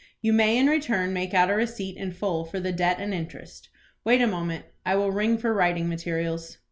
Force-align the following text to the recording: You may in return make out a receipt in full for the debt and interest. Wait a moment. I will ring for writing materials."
You 0.19 0.33
may 0.33 0.57
in 0.57 0.65
return 0.65 1.13
make 1.13 1.35
out 1.35 1.51
a 1.51 1.53
receipt 1.53 1.95
in 1.95 2.11
full 2.11 2.43
for 2.43 2.59
the 2.59 2.71
debt 2.71 2.97
and 2.99 3.13
interest. 3.13 3.69
Wait 4.03 4.19
a 4.19 4.25
moment. 4.25 4.65
I 4.83 4.95
will 4.95 5.11
ring 5.11 5.37
for 5.37 5.53
writing 5.53 5.87
materials." 5.89 6.57